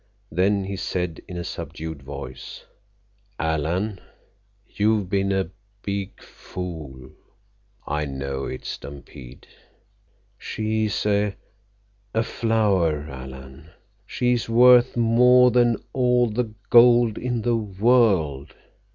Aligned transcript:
Then 0.31 0.63
he 0.63 0.77
said 0.77 1.21
in 1.27 1.37
a 1.37 1.43
subdued 1.43 2.01
voice, 2.01 2.63
"Alan, 3.39 3.99
you've 4.67 5.09
been 5.11 5.31
a 5.31 5.51
big 5.83 6.23
fool." 6.23 7.11
"I 7.85 8.05
know 8.05 8.45
it, 8.45 8.65
Stampede." 8.65 9.45
"She's 10.39 11.05
a—a 11.05 12.23
flower, 12.23 13.01
Alan. 13.11 13.69
She's 14.07 14.49
worth 14.49 14.97
more 14.97 15.51
than 15.51 15.77
all 15.93 16.31
the 16.31 16.51
gold 16.71 17.19
in 17.19 17.43
the 17.43 17.55
world. 17.57 18.55